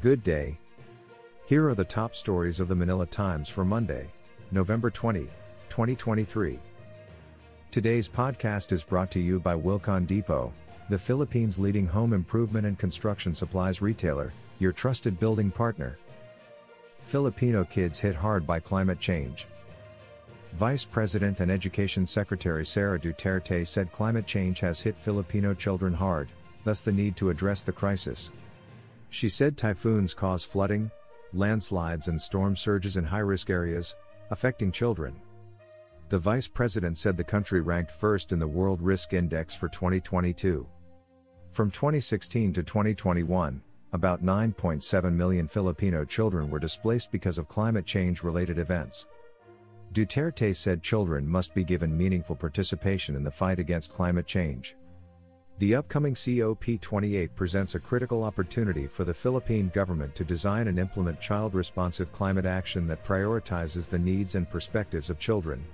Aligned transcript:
Good 0.00 0.22
day. 0.22 0.56
Here 1.46 1.68
are 1.68 1.74
the 1.74 1.84
top 1.84 2.14
stories 2.14 2.60
of 2.60 2.68
the 2.68 2.74
Manila 2.76 3.04
Times 3.04 3.48
for 3.48 3.64
Monday, 3.64 4.06
November 4.52 4.92
20, 4.92 5.22
2023. 5.68 6.60
Today's 7.72 8.08
podcast 8.08 8.70
is 8.70 8.84
brought 8.84 9.10
to 9.10 9.18
you 9.18 9.40
by 9.40 9.56
Wilcon 9.56 10.06
Depot, 10.06 10.52
the 10.88 10.96
Philippines' 10.96 11.58
leading 11.58 11.84
home 11.84 12.12
improvement 12.12 12.64
and 12.64 12.78
construction 12.78 13.34
supplies 13.34 13.82
retailer, 13.82 14.32
your 14.60 14.70
trusted 14.70 15.18
building 15.18 15.50
partner. 15.50 15.98
Filipino 17.06 17.64
kids 17.64 17.98
hit 17.98 18.14
hard 18.14 18.46
by 18.46 18.60
climate 18.60 19.00
change. 19.00 19.48
Vice 20.60 20.84
President 20.84 21.40
and 21.40 21.50
Education 21.50 22.06
Secretary 22.06 22.64
Sara 22.64 23.00
Duterte 23.00 23.66
said 23.66 23.90
climate 23.90 24.28
change 24.28 24.60
has 24.60 24.80
hit 24.80 24.94
Filipino 25.00 25.54
children 25.54 25.92
hard, 25.92 26.28
thus 26.62 26.82
the 26.82 26.92
need 26.92 27.16
to 27.16 27.30
address 27.30 27.64
the 27.64 27.72
crisis. 27.72 28.30
She 29.10 29.28
said 29.28 29.56
typhoons 29.56 30.14
cause 30.14 30.44
flooding, 30.44 30.90
landslides 31.32 32.08
and 32.08 32.20
storm 32.20 32.56
surges 32.56 32.96
in 32.96 33.04
high-risk 33.04 33.50
areas, 33.50 33.94
affecting 34.30 34.72
children. 34.72 35.16
The 36.08 36.18
vice 36.18 36.48
president 36.48 36.96
said 36.96 37.16
the 37.16 37.24
country 37.24 37.60
ranked 37.60 37.92
first 37.92 38.32
in 38.32 38.38
the 38.38 38.46
World 38.46 38.80
Risk 38.80 39.12
Index 39.12 39.54
for 39.54 39.68
2022. 39.68 40.66
From 41.50 41.70
2016 41.70 42.52
to 42.54 42.62
2021, 42.62 43.62
about 43.92 44.22
9.7 44.22 45.12
million 45.12 45.48
Filipino 45.48 46.04
children 46.04 46.50
were 46.50 46.58
displaced 46.58 47.10
because 47.10 47.38
of 47.38 47.48
climate 47.48 47.86
change 47.86 48.22
related 48.22 48.58
events. 48.58 49.06
Duterte 49.92 50.54
said 50.54 50.82
children 50.82 51.26
must 51.26 51.54
be 51.54 51.64
given 51.64 51.96
meaningful 51.96 52.36
participation 52.36 53.16
in 53.16 53.24
the 53.24 53.30
fight 53.30 53.58
against 53.58 53.92
climate 53.92 54.26
change. 54.26 54.76
The 55.58 55.74
upcoming 55.74 56.14
COP28 56.14 57.30
presents 57.34 57.74
a 57.74 57.80
critical 57.80 58.22
opportunity 58.22 58.86
for 58.86 59.02
the 59.02 59.12
Philippine 59.12 59.70
government 59.74 60.14
to 60.14 60.22
design 60.22 60.68
and 60.68 60.78
implement 60.78 61.20
child 61.20 61.52
responsive 61.52 62.12
climate 62.12 62.46
action 62.46 62.86
that 62.86 63.04
prioritizes 63.04 63.88
the 63.88 63.98
needs 63.98 64.36
and 64.36 64.48
perspectives 64.48 65.10
of 65.10 65.18
children. 65.18 65.64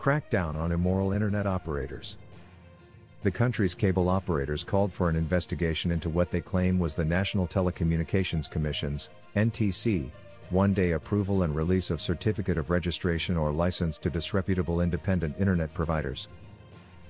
Crackdown 0.00 0.54
on 0.54 0.72
immoral 0.72 1.12
internet 1.12 1.46
operators. 1.46 2.16
The 3.24 3.30
country's 3.30 3.74
cable 3.74 4.08
operators 4.08 4.64
called 4.64 4.90
for 4.90 5.10
an 5.10 5.16
investigation 5.16 5.90
into 5.90 6.08
what 6.08 6.30
they 6.30 6.40
claim 6.40 6.78
was 6.78 6.94
the 6.94 7.04
National 7.04 7.46
Telecommunications 7.46 8.50
Commission's 8.50 9.10
NTC 9.36 10.10
one 10.48 10.72
day 10.72 10.92
approval 10.92 11.42
and 11.42 11.54
release 11.54 11.90
of 11.90 12.00
certificate 12.00 12.56
of 12.56 12.70
registration 12.70 13.36
or 13.36 13.52
license 13.52 13.98
to 13.98 14.10
disreputable 14.10 14.80
independent 14.80 15.34
internet 15.38 15.72
providers. 15.74 16.28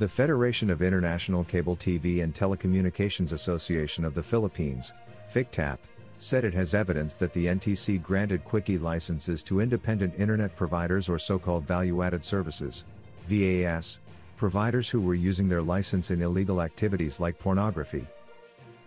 The 0.02 0.08
Federation 0.08 0.68
of 0.68 0.82
International 0.82 1.44
Cable 1.44 1.76
TV 1.76 2.24
and 2.24 2.34
Telecommunications 2.34 3.30
Association 3.30 4.04
of 4.04 4.14
the 4.14 4.22
Philippines, 4.24 4.92
FICTAP, 5.32 5.78
said 6.18 6.44
it 6.44 6.54
has 6.54 6.74
evidence 6.74 7.14
that 7.14 7.32
the 7.32 7.46
NTC 7.46 8.02
granted 8.02 8.44
quickie 8.44 8.78
licenses 8.78 9.44
to 9.44 9.60
independent 9.60 10.18
internet 10.18 10.56
providers 10.56 11.08
or 11.08 11.20
so-called 11.20 11.68
value-added 11.68 12.24
services, 12.24 12.84
VAS, 13.28 14.00
providers 14.36 14.88
who 14.88 15.00
were 15.00 15.14
using 15.14 15.48
their 15.48 15.62
license 15.62 16.10
in 16.10 16.20
illegal 16.20 16.60
activities 16.60 17.20
like 17.20 17.38
pornography. 17.38 18.04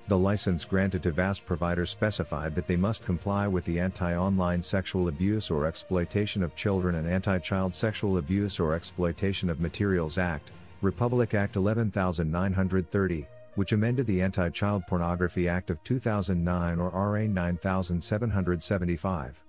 The 0.10 0.18
license 0.18 0.66
granted 0.66 1.02
to 1.04 1.12
VAS 1.12 1.40
providers 1.40 1.92
specified 1.92 2.56
that 2.56 2.68
they 2.68 2.76
must 2.76 3.06
comply 3.06 3.48
with 3.48 3.64
the 3.64 3.80
Anti-Online 3.80 4.62
Sexual 4.62 5.08
Abuse 5.08 5.50
or 5.50 5.66
Exploitation 5.66 6.44
of 6.44 6.58
Children 6.58 6.96
and 6.96 7.08
Anti-Child 7.08 7.74
Sexual 7.74 8.18
Abuse 8.18 8.60
or 8.60 8.74
Exploitation 8.74 9.50
of 9.50 9.62
Materials 9.62 10.18
Act, 10.18 10.52
Republic 10.86 11.34
Act 11.34 11.58
11930, 11.58 13.28
which 13.56 13.72
amended 13.72 14.06
the 14.06 14.22
Anti-Child 14.22 14.84
Pornography 14.88 15.50
Act 15.50 15.72
of 15.72 15.84
2009 15.84 16.80
or 16.80 16.92
RA 16.92 17.26
9775. 17.26 19.44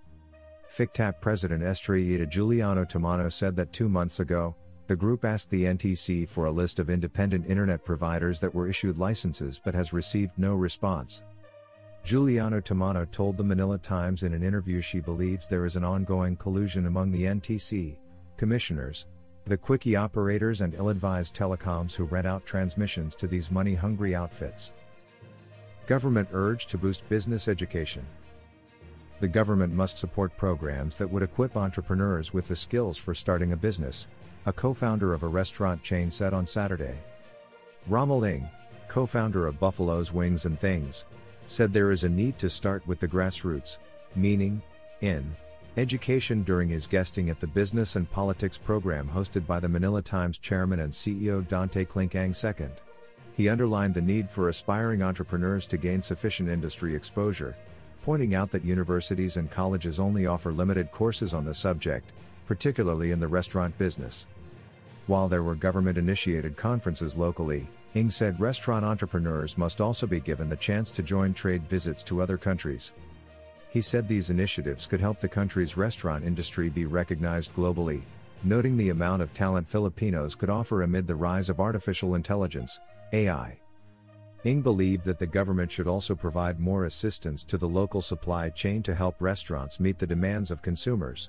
FICTAP 0.68 1.20
President 1.20 1.62
Estrellita 1.62 2.26
Juliano 2.26 2.86
Tamano 2.86 3.30
said 3.30 3.54
that 3.54 3.70
two 3.70 3.86
months 3.86 4.18
ago, 4.18 4.54
the 4.86 4.96
group 4.96 5.26
asked 5.26 5.50
the 5.50 5.64
NTC 5.64 6.26
for 6.26 6.46
a 6.46 6.50
list 6.50 6.78
of 6.78 6.88
independent 6.88 7.44
internet 7.46 7.84
providers 7.84 8.40
that 8.40 8.54
were 8.54 8.68
issued 8.68 8.96
licenses 8.96 9.60
but 9.62 9.74
has 9.74 9.92
received 9.92 10.32
no 10.38 10.54
response. 10.54 11.20
Juliano 12.02 12.62
Tamano 12.62 13.10
told 13.10 13.36
the 13.36 13.44
Manila 13.44 13.76
Times 13.76 14.22
in 14.22 14.32
an 14.32 14.42
interview 14.42 14.80
she 14.80 15.00
believes 15.00 15.48
there 15.48 15.66
is 15.66 15.76
an 15.76 15.84
ongoing 15.84 16.34
collusion 16.36 16.86
among 16.86 17.10
the 17.10 17.24
NTC, 17.24 17.96
commissioners, 18.38 19.04
the 19.46 19.56
quickie 19.56 19.94
operators 19.94 20.60
and 20.60 20.74
ill-advised 20.74 21.34
telecoms 21.34 21.94
who 21.94 22.04
rent 22.04 22.26
out 22.26 22.44
transmissions 22.44 23.14
to 23.14 23.28
these 23.28 23.50
money-hungry 23.50 24.12
outfits. 24.12 24.72
Government 25.86 26.28
urged 26.32 26.68
to 26.70 26.78
boost 26.78 27.08
business 27.08 27.46
education. 27.46 28.04
The 29.20 29.28
government 29.28 29.72
must 29.72 29.98
support 29.98 30.36
programs 30.36 30.98
that 30.98 31.08
would 31.08 31.22
equip 31.22 31.56
entrepreneurs 31.56 32.34
with 32.34 32.48
the 32.48 32.56
skills 32.56 32.98
for 32.98 33.14
starting 33.14 33.52
a 33.52 33.56
business, 33.56 34.08
a 34.46 34.52
co-founder 34.52 35.14
of 35.14 35.22
a 35.22 35.28
restaurant 35.28 35.80
chain 35.80 36.10
said 36.10 36.34
on 36.34 36.44
Saturday. 36.44 36.96
Rommel 37.86 38.24
Ng, 38.24 38.48
co-founder 38.88 39.46
of 39.46 39.60
Buffalo's 39.60 40.12
Wings 40.12 40.44
and 40.46 40.58
Things, 40.58 41.04
said 41.46 41.72
there 41.72 41.92
is 41.92 42.02
a 42.02 42.08
need 42.08 42.36
to 42.40 42.50
start 42.50 42.84
with 42.88 42.98
the 42.98 43.06
grassroots, 43.06 43.78
meaning, 44.16 44.60
in 45.02 45.36
education 45.76 46.42
during 46.42 46.70
his 46.70 46.86
guesting 46.86 47.28
at 47.28 47.38
the 47.38 47.46
Business 47.46 47.96
and 47.96 48.10
Politics 48.10 48.56
program 48.56 49.08
hosted 49.08 49.46
by 49.46 49.60
the 49.60 49.68
Manila 49.68 50.00
Times 50.00 50.38
chairman 50.38 50.80
and 50.80 50.92
CEO 50.92 51.46
Dante 51.46 51.84
Klink 51.84 52.14
Ang 52.14 52.34
II. 52.42 52.68
He 53.36 53.50
underlined 53.50 53.92
the 53.92 54.00
need 54.00 54.30
for 54.30 54.48
aspiring 54.48 55.02
entrepreneurs 55.02 55.66
to 55.66 55.76
gain 55.76 56.00
sufficient 56.00 56.48
industry 56.48 56.94
exposure, 56.94 57.54
pointing 58.02 58.34
out 58.34 58.50
that 58.52 58.64
universities 58.64 59.36
and 59.36 59.50
colleges 59.50 60.00
only 60.00 60.26
offer 60.26 60.50
limited 60.50 60.90
courses 60.92 61.34
on 61.34 61.44
the 61.44 61.54
subject, 61.54 62.12
particularly 62.46 63.10
in 63.10 63.20
the 63.20 63.28
restaurant 63.28 63.76
business. 63.76 64.26
While 65.06 65.28
there 65.28 65.42
were 65.42 65.54
government 65.54 65.98
initiated 65.98 66.56
conferences 66.56 67.18
locally, 67.18 67.68
Ng 67.94 68.08
said 68.08 68.40
restaurant 68.40 68.84
entrepreneurs 68.84 69.58
must 69.58 69.82
also 69.82 70.06
be 70.06 70.20
given 70.20 70.48
the 70.48 70.56
chance 70.56 70.90
to 70.92 71.02
join 71.02 71.34
trade 71.34 71.64
visits 71.64 72.02
to 72.04 72.22
other 72.22 72.38
countries. 72.38 72.92
He 73.76 73.82
said 73.82 74.08
these 74.08 74.30
initiatives 74.30 74.86
could 74.86 75.00
help 75.00 75.20
the 75.20 75.28
country's 75.28 75.76
restaurant 75.76 76.24
industry 76.24 76.70
be 76.70 76.86
recognized 76.86 77.54
globally, 77.54 78.00
noting 78.42 78.74
the 78.74 78.88
amount 78.88 79.20
of 79.20 79.34
talent 79.34 79.68
Filipinos 79.68 80.34
could 80.34 80.48
offer 80.48 80.80
amid 80.80 81.06
the 81.06 81.14
rise 81.14 81.50
of 81.50 81.60
artificial 81.60 82.14
intelligence, 82.14 82.80
AI. 83.12 83.58
Ng 84.46 84.62
believed 84.62 85.04
that 85.04 85.18
the 85.18 85.26
government 85.26 85.70
should 85.70 85.86
also 85.86 86.14
provide 86.14 86.58
more 86.58 86.86
assistance 86.86 87.44
to 87.44 87.58
the 87.58 87.68
local 87.68 88.00
supply 88.00 88.48
chain 88.48 88.82
to 88.82 88.94
help 88.94 89.20
restaurants 89.20 89.78
meet 89.78 89.98
the 89.98 90.06
demands 90.06 90.50
of 90.50 90.62
consumers. 90.62 91.28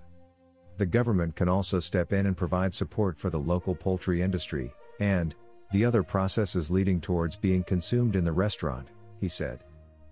The 0.77 0.85
government 0.85 1.35
can 1.35 1.49
also 1.49 1.81
step 1.81 2.13
in 2.13 2.27
and 2.27 2.37
provide 2.37 2.73
support 2.73 3.19
for 3.19 3.29
the 3.29 3.37
local 3.37 3.75
poultry 3.75 4.21
industry, 4.21 4.73
and, 5.01 5.35
the 5.73 5.83
other 5.83 6.01
processes 6.01 6.71
leading 6.71 7.01
towards 7.01 7.35
being 7.35 7.65
consumed 7.65 8.15
in 8.15 8.23
the 8.23 8.31
restaurant, 8.31 8.87
he 9.19 9.27
said. 9.27 9.65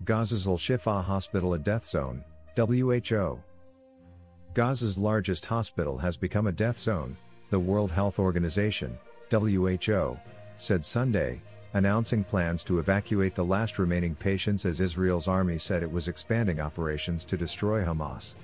Gaza's 0.03 0.47
Al 0.47 0.57
Shifa 0.57 1.03
Hospital 1.03 1.53
a 1.53 1.59
death 1.59 1.85
zone, 1.85 2.23
WHO. 2.55 3.39
Gaza's 4.53 4.97
largest 4.97 5.45
hospital 5.45 5.97
has 5.97 6.17
become 6.17 6.47
a 6.47 6.51
death 6.51 6.77
zone, 6.77 7.17
the 7.49 7.59
World 7.59 7.91
Health 7.91 8.19
Organization, 8.19 8.97
WHO, 9.31 10.17
said 10.57 10.85
Sunday, 10.85 11.41
announcing 11.73 12.23
plans 12.23 12.63
to 12.63 12.79
evacuate 12.79 13.35
the 13.35 13.43
last 13.43 13.79
remaining 13.79 14.15
patients 14.15 14.65
as 14.65 14.79
Israel's 14.79 15.27
army 15.27 15.57
said 15.57 15.81
it 15.81 15.91
was 15.91 16.07
expanding 16.07 16.59
operations 16.59 17.25
to 17.25 17.37
destroy 17.37 17.83
Hamas. 17.83 18.35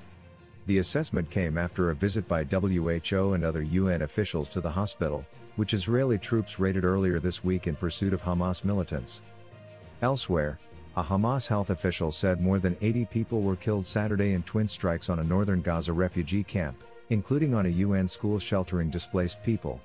The 0.68 0.80
assessment 0.80 1.30
came 1.30 1.58
after 1.58 1.90
a 1.90 1.96
visit 1.96 2.28
by 2.28 2.44
WHO 2.44 3.34
and 3.34 3.44
other 3.44 3.62
UN 3.64 4.02
officials 4.02 4.50
to 4.50 4.62
the 4.62 4.70
hospital, 4.70 5.26
which 5.56 5.74
Israeli 5.74 6.18
troops 6.18 6.60
raided 6.60 6.84
earlier 6.84 7.20
this 7.20 7.44
week 7.44 7.68
in 7.68 7.76
pursuit 7.76 8.14
of 8.14 8.22
Hamas 8.22 8.64
militants. 8.64 9.22
Elsewhere, 10.02 10.60
a 10.98 11.04
Hamas 11.04 11.48
health 11.48 11.70
official 11.70 12.12
said 12.12 12.42
more 12.42 12.60
than 12.60 12.76
80 12.82 13.06
people 13.06 13.42
were 13.42 13.56
killed 13.56 13.88
Saturday 13.88 14.34
in 14.34 14.44
twin 14.44 14.68
strikes 14.68 15.10
on 15.10 15.20
a 15.20 15.24
northern 15.24 15.62
Gaza 15.62 15.94
refugee 15.94 16.44
camp, 16.44 16.84
including 17.10 17.54
on 17.54 17.66
a 17.66 17.70
UN 17.70 18.10
school 18.10 18.40
sheltering 18.40 18.90
displaced 18.90 19.42
people. 19.42 19.80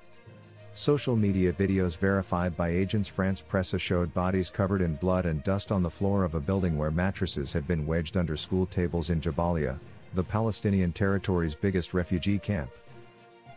Social 0.73 1.15
media 1.15 1.53
videos 1.53 1.97
verified 1.97 2.57
by 2.57 2.71
Agence 2.71 3.09
France 3.09 3.41
Presse 3.41 3.79
showed 3.79 4.13
bodies 4.13 4.49
covered 4.49 4.81
in 4.81 4.95
blood 4.95 5.25
and 5.25 5.43
dust 5.45 5.71
on 5.71 5.81
the 5.81 5.89
floor 5.89 6.23
of 6.25 6.35
a 6.35 6.41
building 6.41 6.77
where 6.77 6.91
mattresses 6.91 7.53
had 7.53 7.65
been 7.67 7.87
wedged 7.87 8.17
under 8.17 8.35
school 8.35 8.65
tables 8.65 9.09
in 9.09 9.21
Jabalia, 9.21 9.79
the 10.13 10.23
Palestinian 10.23 10.91
territory's 10.91 11.55
biggest 11.55 11.93
refugee 11.93 12.37
camp. 12.37 12.69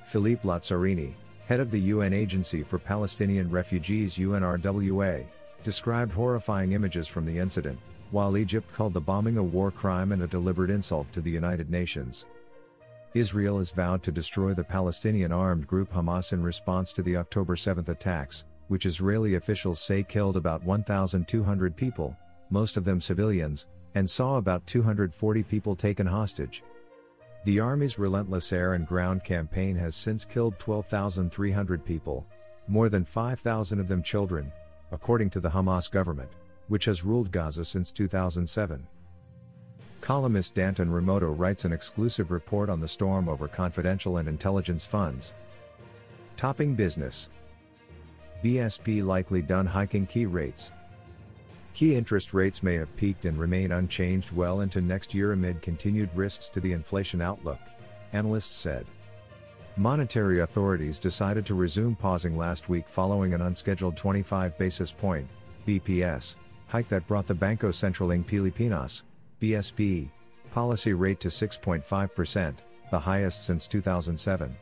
Philippe 0.07 0.49
Lazzarini, 0.49 1.13
head 1.47 1.61
of 1.61 1.73
the 1.73 1.81
UN 1.81 2.13
Agency 2.13 2.63
for 2.63 2.79
Palestinian 2.79 3.51
Refugees 3.51 4.17
UNRWA, 4.17 5.27
described 5.65 6.13
horrifying 6.13 6.73
images 6.73 7.07
from 7.07 7.27
the 7.27 7.39
incident, 7.39 7.79
while 8.11 8.37
Egypt 8.37 8.73
called 8.73 8.93
the 8.93 9.01
bombing 9.01 9.39
a 9.39 9.43
war 9.43 9.71
crime 9.71 10.13
and 10.13 10.23
a 10.23 10.27
deliberate 10.27 10.71
insult 10.71 11.13
to 11.13 11.21
the 11.21 11.31
United 11.31 11.71
Nations. 11.71 12.27
Israel 13.15 13.59
has 13.59 13.73
vowed 13.73 14.03
to 14.05 14.13
destroy 14.13 14.55
the 14.55 14.63
Palestinian 14.63 15.33
armed 15.33 15.67
group 15.67 15.93
Hamas 15.93 16.33
in 16.33 16.43
response 16.43 16.93
to 16.93 17.03
the 17.03 17.17
October 17.17 17.57
7 17.57 17.85
attacks, 17.89 18.45
which 18.69 18.87
Israeli 18.87 19.35
officials 19.35 19.81
say 19.81 20.03
killed 20.03 20.37
about 20.37 20.63
1,200 20.63 21.77
people, 21.77 22.17
most 22.51 22.77
of 22.77 22.85
them 22.85 23.01
civilians, 23.01 23.67
and 23.97 24.09
saw 24.09 24.37
about 24.37 24.67
240 24.67 25.43
people 25.43 25.75
taken 25.75 26.07
hostage. 26.07 26.63
The 27.45 27.59
Army's 27.59 27.99
relentless 27.99 28.53
air 28.53 28.75
and 28.75 28.87
ground 28.87 29.25
campaign 29.25 29.75
has 29.77 29.97
since 29.97 30.25
killed 30.25 30.59
12,300 30.59 31.85
people, 31.85 32.27
more 32.69 32.89
than 32.89 33.05
5,000 33.05 33.81
of 33.81 33.89
them 33.89 34.03
children, 34.03 34.53
according 34.93 35.31
to 35.31 35.41
the 35.41 35.51
Hamas 35.51 35.91
government, 35.91 36.31
which 36.69 36.85
has 36.85 37.05
ruled 37.05 37.33
Gaza 37.33 37.65
since 37.65 37.91
2007. 37.93 38.87
Columnist 40.01 40.55
Danton 40.55 40.91
Remoto 40.91 41.37
writes 41.37 41.65
an 41.65 41.73
exclusive 41.73 42.31
report 42.31 42.71
on 42.71 42.81
the 42.81 42.89
storm 42.89 43.29
over 43.29 43.49
confidential 43.49 44.17
and 44.17 44.29
intelligence 44.29 44.87
funds. 44.87 45.35
Topping 46.37 46.75
business. 46.75 47.29
BSP 48.43 49.05
likely 49.05 49.43
done 49.43 49.67
hiking 49.67 50.07
key 50.07 50.25
rates. 50.25 50.71
Key 51.75 51.95
interest 51.95 52.35
rates 52.35 52.63
may 52.63 52.75
have 52.75 52.95
peaked 52.97 53.27
and 53.27 53.39
remain 53.39 53.73
unchanged 53.73 54.33
well 54.33 54.63
into 54.63 54.81
next 54.81 55.15
year 55.15 55.33
amid 55.33 55.63
continued 55.63 56.11
risks 56.15 56.49
to 56.49 56.61
the 56.61 56.73
inflation 56.73 57.21
outlook, 57.21 57.61
analysts 58.13 58.55
said. 58.55 58.87
Monetary 59.77 60.41
authorities 60.41 60.99
decided 60.99 61.47
to 61.47 61.55
resume 61.55 61.95
pausing 61.95 62.37
last 62.37 62.69
week 62.69 62.89
following 62.89 63.33
an 63.35 63.43
unscheduled 63.43 63.97
25 63.97 64.59
basis 64.59 64.93
point 64.93 65.27
BPS 65.67 66.35
hike 66.67 66.89
that 66.89 67.07
brought 67.07 67.27
the 67.27 67.35
Banco 67.35 67.71
Central 67.71 68.13
ng 68.13 68.25
Pilipinas 68.25 69.03
BSP 69.41 70.09
policy 70.53 70.93
rate 70.93 71.21
to 71.21 71.29
6.5%, 71.29 72.55
the 72.91 72.99
highest 72.99 73.45
since 73.45 73.67
2007. 73.69 74.55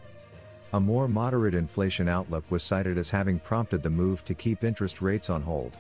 A 0.74 0.80
more 0.80 1.08
moderate 1.08 1.54
inflation 1.54 2.08
outlook 2.08 2.44
was 2.50 2.62
cited 2.62 2.98
as 2.98 3.08
having 3.08 3.38
prompted 3.38 3.82
the 3.82 3.90
move 3.90 4.24
to 4.26 4.34
keep 4.34 4.64
interest 4.64 5.00
rates 5.00 5.30
on 5.30 5.40
hold. 5.40 5.76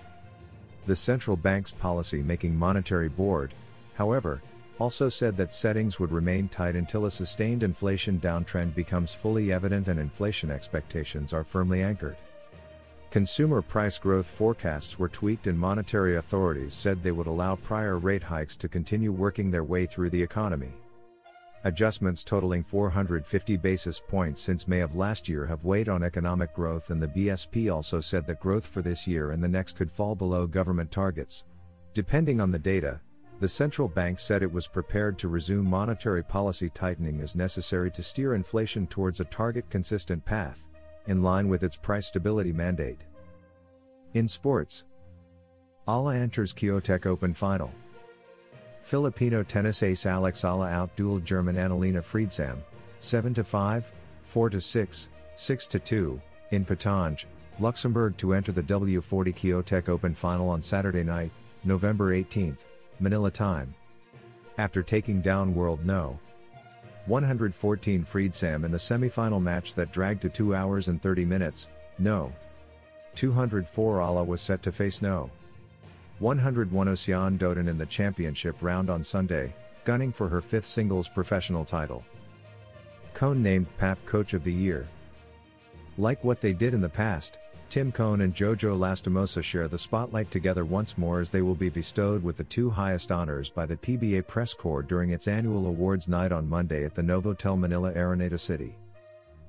The 0.86 0.96
central 0.96 1.36
bank's 1.36 1.70
policy 1.70 2.22
making 2.22 2.56
monetary 2.56 3.10
board, 3.10 3.52
however, 3.94 4.40
also 4.78 5.08
said 5.08 5.36
that 5.36 5.52
settings 5.52 5.98
would 5.98 6.12
remain 6.12 6.48
tight 6.48 6.76
until 6.76 7.06
a 7.06 7.10
sustained 7.10 7.62
inflation 7.62 8.20
downtrend 8.20 8.74
becomes 8.74 9.14
fully 9.14 9.52
evident 9.52 9.88
and 9.88 9.98
inflation 9.98 10.50
expectations 10.50 11.32
are 11.32 11.44
firmly 11.44 11.82
anchored. 11.82 12.16
Consumer 13.10 13.62
price 13.62 13.98
growth 13.98 14.26
forecasts 14.26 14.98
were 14.98 15.08
tweaked 15.08 15.46
and 15.46 15.58
monetary 15.58 16.16
authorities 16.16 16.74
said 16.74 17.02
they 17.02 17.10
would 17.10 17.26
allow 17.26 17.56
prior 17.56 17.98
rate 17.98 18.22
hikes 18.22 18.56
to 18.56 18.68
continue 18.68 19.10
working 19.10 19.50
their 19.50 19.64
way 19.64 19.86
through 19.86 20.10
the 20.10 20.22
economy. 20.22 20.70
Adjustments 21.64 22.22
totaling 22.22 22.62
450 22.62 23.56
basis 23.56 23.98
points 23.98 24.40
since 24.40 24.68
May 24.68 24.80
of 24.80 24.94
last 24.94 25.28
year 25.28 25.44
have 25.46 25.64
weighed 25.64 25.88
on 25.88 26.04
economic 26.04 26.54
growth, 26.54 26.90
and 26.90 27.02
the 27.02 27.08
BSP 27.08 27.72
also 27.74 28.00
said 28.00 28.26
that 28.26 28.40
growth 28.40 28.66
for 28.66 28.80
this 28.80 29.08
year 29.08 29.32
and 29.32 29.42
the 29.42 29.48
next 29.48 29.76
could 29.76 29.90
fall 29.90 30.14
below 30.14 30.46
government 30.46 30.92
targets. 30.92 31.44
Depending 31.94 32.40
on 32.40 32.52
the 32.52 32.58
data, 32.58 33.00
the 33.40 33.48
central 33.48 33.86
bank 33.86 34.18
said 34.18 34.42
it 34.42 34.52
was 34.52 34.66
prepared 34.66 35.18
to 35.18 35.28
resume 35.28 35.64
monetary 35.64 36.24
policy 36.24 36.70
tightening 36.70 37.20
as 37.20 37.36
necessary 37.36 37.90
to 37.92 38.02
steer 38.02 38.34
inflation 38.34 38.86
towards 38.86 39.20
a 39.20 39.24
target 39.26 39.68
consistent 39.70 40.24
path, 40.24 40.64
in 41.06 41.22
line 41.22 41.48
with 41.48 41.62
its 41.62 41.76
price 41.76 42.08
stability 42.08 42.52
mandate. 42.52 43.00
In 44.14 44.26
sports, 44.26 44.84
Eala 45.86 46.16
enters 46.16 46.52
Kiotech 46.52 47.06
Open 47.06 47.32
Final. 47.32 47.70
Filipino 48.82 49.42
tennis 49.42 49.82
ace 49.82 50.06
Alex 50.06 50.40
Eala 50.42 50.70
outdueled 50.72 51.24
German 51.24 51.56
Anna-Lena 51.56 52.02
Friedsam, 52.02 52.58
7-5, 53.00 53.84
4-6, 54.26 55.08
6-2, 55.36 56.20
in 56.50 56.64
Petange, 56.64 57.26
Luxembourg 57.60 58.16
to 58.16 58.34
enter 58.34 58.52
the 58.52 58.62
W40 58.62 59.34
Kiotech 59.34 59.88
Open 59.88 60.14
final 60.14 60.48
on 60.48 60.62
Saturday 60.62 61.04
night, 61.04 61.30
November 61.64 62.12
18, 62.12 62.56
Manila 63.00 63.30
time. 63.30 63.74
After 64.58 64.82
taking 64.82 65.20
down 65.20 65.54
World 65.54 65.84
No. 65.84 66.18
114 67.06 68.04
Friedsam 68.04 68.64
in 68.64 68.70
the 68.70 68.78
semifinal 68.78 69.40
match 69.40 69.74
that 69.74 69.92
dragged 69.92 70.22
to 70.22 70.28
2 70.28 70.54
hours 70.54 70.88
and 70.88 71.00
30 71.00 71.24
minutes, 71.24 71.68
No. 71.98 72.32
204 73.14 73.98
Eala 73.98 74.26
was 74.26 74.40
set 74.40 74.62
to 74.62 74.72
face 74.72 75.00
No. 75.00 75.30
101 76.18 76.88
Oceane 76.88 77.38
Dodin 77.38 77.68
in 77.68 77.78
the 77.78 77.86
championship 77.86 78.56
round 78.60 78.90
on 78.90 79.04
Sunday, 79.04 79.54
gunning 79.84 80.12
for 80.12 80.28
her 80.28 80.40
fifth 80.40 80.66
singles 80.66 81.08
professional 81.08 81.64
title. 81.64 82.04
Cone 83.14 83.42
named 83.42 83.66
Pap 83.78 83.98
Coach 84.04 84.34
of 84.34 84.44
the 84.44 84.52
Year. 84.52 84.86
Like 85.96 86.22
what 86.22 86.40
they 86.40 86.52
did 86.52 86.74
in 86.74 86.80
the 86.80 86.88
past, 86.88 87.38
Tim 87.70 87.92
Cone 87.92 88.22
and 88.22 88.34
Jojo 88.34 88.78
Lastimosa 88.78 89.42
share 89.42 89.68
the 89.68 89.76
spotlight 89.76 90.30
together 90.30 90.64
once 90.64 90.96
more 90.96 91.20
as 91.20 91.28
they 91.28 91.42
will 91.42 91.54
be 91.54 91.68
bestowed 91.68 92.22
with 92.22 92.38
the 92.38 92.44
two 92.44 92.70
highest 92.70 93.12
honors 93.12 93.50
by 93.50 93.66
the 93.66 93.76
PBA 93.76 94.26
press 94.26 94.54
corps 94.54 94.82
during 94.82 95.10
its 95.10 95.28
annual 95.28 95.66
awards 95.66 96.08
night 96.08 96.32
on 96.32 96.48
Monday 96.48 96.84
at 96.84 96.94
the 96.94 97.02
Novotel 97.02 97.58
Manila 97.58 97.92
Araneta 97.92 98.40
City. 98.40 98.74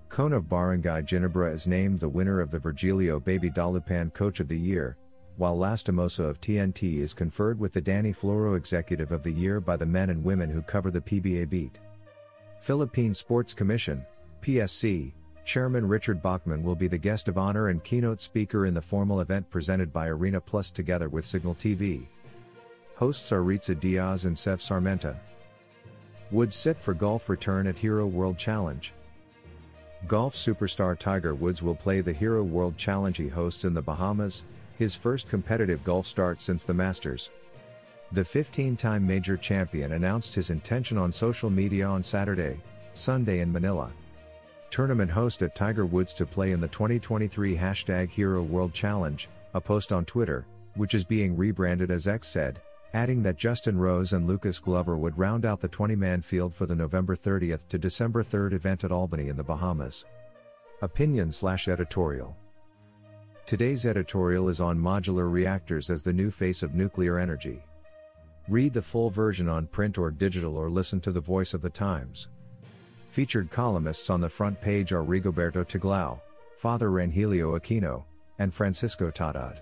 Cone 0.09 0.33
of 0.33 0.49
Barangay 0.49 1.03
Ginebra 1.03 1.53
is 1.53 1.65
named 1.65 2.01
the 2.01 2.09
winner 2.09 2.41
of 2.41 2.51
the 2.51 2.59
Virgilio 2.59 3.21
Baby 3.21 3.49
Dalupan 3.49 4.13
Coach 4.13 4.41
of 4.41 4.49
the 4.49 4.57
Year, 4.57 4.97
while 5.37 5.57
Lastimosa 5.57 6.25
of 6.25 6.41
TNT 6.41 6.97
is 6.97 7.13
conferred 7.13 7.57
with 7.57 7.71
the 7.71 7.79
Danny 7.79 8.11
Floro 8.11 8.57
Executive 8.57 9.13
of 9.13 9.23
the 9.23 9.31
Year 9.31 9.61
by 9.61 9.77
the 9.77 9.85
men 9.85 10.09
and 10.09 10.21
women 10.21 10.49
who 10.49 10.61
cover 10.61 10.91
the 10.91 10.99
PBA 10.99 11.49
beat. 11.49 11.79
Philippine 12.59 13.13
Sports 13.13 13.53
Commission, 13.53 14.05
PSC, 14.41 15.13
Chairman 15.49 15.87
Richard 15.87 16.21
Bachmann 16.21 16.61
will 16.61 16.75
be 16.75 16.87
the 16.87 16.99
guest 16.99 17.27
of 17.27 17.39
honor 17.39 17.69
and 17.69 17.83
keynote 17.83 18.21
speaker 18.21 18.67
in 18.67 18.75
the 18.75 18.81
formal 18.83 19.19
event 19.21 19.49
presented 19.49 19.91
by 19.91 20.07
Arena 20.07 20.39
Plus 20.39 20.69
together 20.69 21.09
with 21.09 21.25
Cignal 21.25 21.57
TV. 21.57 22.05
Hosts 22.93 23.31
are 23.31 23.41
Ritza 23.41 23.73
Diaz 23.79 24.25
and 24.25 24.37
Sev 24.37 24.59
Sarmenta. 24.59 25.17
Woods 26.29 26.55
set 26.55 26.79
for 26.79 26.93
golf 26.93 27.29
return 27.29 27.65
at 27.65 27.79
Hero 27.79 28.05
World 28.05 28.37
Challenge. 28.37 28.93
Golf 30.07 30.35
superstar 30.35 30.95
Tiger 30.95 31.33
Woods 31.33 31.63
will 31.63 31.73
play 31.73 32.01
the 32.01 32.13
Hero 32.13 32.43
World 32.43 32.77
Challenge 32.77 33.17
he 33.17 33.27
hosts 33.27 33.65
in 33.65 33.73
the 33.73 33.81
Bahamas, 33.81 34.43
his 34.77 34.93
first 34.93 35.29
competitive 35.29 35.83
golf 35.83 36.05
start 36.05 36.41
since 36.41 36.63
the 36.63 36.75
Masters. 36.75 37.31
The 38.11 38.23
15 38.23 38.77
time 38.77 39.07
major 39.07 39.35
champion 39.35 39.93
announced 39.93 40.35
his 40.35 40.51
intention 40.51 40.99
on 40.99 41.11
social 41.11 41.49
media 41.49 41.87
on 41.87 42.03
Saturday, 42.03 42.61
Sunday 42.93 43.39
in 43.39 43.51
Manila. 43.51 43.91
Tournament 44.71 45.09
host 45.09 45.41
at 45.41 45.55
Tiger 45.55 45.85
Woods 45.85 46.13
to 46.13 46.25
play 46.25 46.51
in 46.51 46.61
the 46.61 46.67
2023 46.67 47.57
hashtag 47.57 48.09
Hero 48.09 48.43
World 48.43 48.73
Challenge, 48.73 49.27
a 49.53 49.61
post 49.61 49.91
on 49.91 50.05
Twitter, 50.05 50.45
which 50.75 50.93
is 50.93 51.03
being 51.03 51.35
rebranded 51.35 51.89
as 51.89 52.07
X 52.07 52.27
said, 52.27 52.61
adding 52.93 53.23
that 53.23 53.37
Justin 53.37 53.77
Rose 53.77 54.13
and 54.13 54.27
Lucas 54.27 54.59
Glover 54.59 54.97
would 54.97 55.17
round 55.17 55.45
out 55.45 55.59
the 55.59 55.67
20 55.67 55.95
man 55.95 56.21
field 56.21 56.53
for 56.53 56.65
the 56.65 56.75
November 56.75 57.15
30th 57.15 57.67
to 57.67 57.77
December 57.77 58.23
3rd 58.23 58.53
event 58.53 58.83
at 58.83 58.91
Albany 58.91 59.29
in 59.29 59.37
the 59.37 59.43
Bahamas. 59.43 60.05
Opinion 60.81 61.31
slash 61.31 61.67
editorial. 61.67 62.37
Today's 63.45 63.87
editorial 63.87 64.49
is 64.49 64.61
on 64.61 64.77
modular 64.77 65.31
reactors 65.31 65.89
as 65.89 66.03
the 66.03 66.13
new 66.13 66.29
face 66.29 66.61
of 66.61 66.75
nuclear 66.75 67.17
energy. 67.17 67.63
Read 68.47 68.73
the 68.73 68.81
full 68.81 69.09
version 69.09 69.49
on 69.49 69.67
print 69.67 69.97
or 69.97 70.11
digital 70.11 70.55
or 70.55 70.69
listen 70.69 71.01
to 71.01 71.11
the 71.11 71.19
voice 71.19 71.55
of 71.55 71.61
the 71.61 71.69
Times. 71.69 72.29
Featured 73.09 73.49
columnists 73.49 74.09
on 74.09 74.21
the 74.21 74.29
front 74.29 74.61
page 74.61 74.91
are 74.91 75.03
Rigoberto 75.03 75.65
Tiglao, 75.65 76.19
Father 76.57 76.89
Ranhilio 76.89 77.59
Aquino, 77.59 78.03
and 78.37 78.53
Francisco 78.53 79.09
Tatad. 79.09 79.59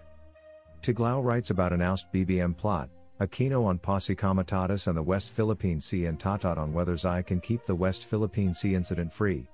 Tiglao 0.82 1.24
writes 1.24 1.50
about 1.50 1.72
an 1.72 1.82
oust 1.82 2.12
BBM 2.14 2.56
plot, 2.56 2.90
Aquino 3.22 3.66
on 3.66 3.80
Posse 3.80 4.16
Comitatus 4.16 4.88
and 4.88 4.98
the 4.98 5.02
West 5.02 5.32
Philippine 5.32 5.80
Sea 5.80 6.06
and 6.06 6.20
Tatad 6.20 6.58
on 6.58 6.74
whether 6.74 6.96
XAI 6.96 7.26
can 7.26 7.40
keep 7.40 7.66
the 7.66 7.74
West 7.74 8.06
Philippine 8.06 8.54
Sea 8.54 8.76
incident 8.76 9.14
free. 9.14 9.48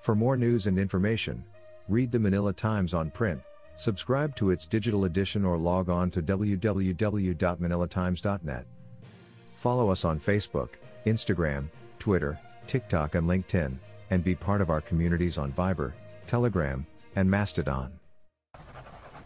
For 0.00 0.14
more 0.14 0.36
news 0.36 0.66
and 0.66 0.78
information, 0.78 1.44
Read 1.88 2.10
the 2.10 2.18
Manila 2.18 2.52
Times 2.52 2.94
on 2.94 3.12
print, 3.12 3.40
subscribe 3.76 4.34
to 4.36 4.50
its 4.50 4.66
digital 4.66 5.04
edition 5.04 5.44
or 5.44 5.56
log 5.56 5.88
on 5.88 6.10
to 6.10 6.20
www.manilatimes.net. 6.20 8.66
Follow 9.54 9.90
us 9.90 10.04
on 10.04 10.18
Facebook, 10.18 10.70
Instagram, 11.06 11.68
Twitter, 12.00 12.40
TikTok 12.66 13.14
and 13.14 13.28
LinkedIn, 13.28 13.76
and 14.10 14.24
be 14.24 14.34
part 14.34 14.60
of 14.60 14.70
our 14.70 14.80
communities 14.80 15.38
on 15.38 15.52
Viber, 15.52 15.92
Telegram, 16.26 16.86
and 17.14 17.30
Mastodon. 17.30 17.92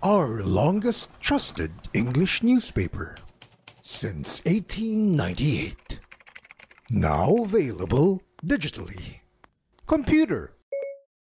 Our 0.02 0.42
longest 0.42 1.11
trusted 1.20 1.73
English 1.92 2.42
newspaper 2.42 3.16
since 3.80 4.42
1898. 4.44 5.99
Now 6.90 7.37
available 7.42 8.23
digitally. 8.44 9.20
Computer 9.87 10.54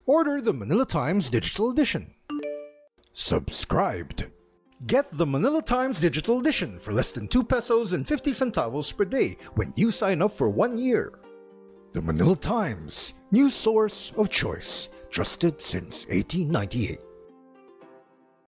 Order 0.07 0.39
the 0.39 0.53
Manila 0.53 0.85
Times 0.85 1.29
Digital 1.29 1.71
Edition. 1.71 2.13
Subscribed. 3.13 4.25
Get 4.85 5.09
the 5.11 5.25
Manila 5.25 5.63
Times 5.63 5.99
Digital 5.99 6.39
Edition 6.39 6.77
for 6.77 6.91
less 6.91 7.11
than 7.11 7.27
2 7.27 7.43
pesos 7.43 7.93
and 7.93 8.07
50 8.07 8.31
centavos 8.31 8.95
per 8.95 9.05
day 9.05 9.35
when 9.55 9.73
you 9.75 9.89
sign 9.89 10.21
up 10.21 10.31
for 10.31 10.47
one 10.47 10.77
year. 10.77 11.19
The 11.95 12.01
Manila 12.01 12.35
Times, 12.35 13.13
news 13.31 13.53
source 13.53 14.11
of 14.17 14.29
choice, 14.29 14.89
trusted 15.09 15.61
since 15.61 16.05
1898. 16.07 17.04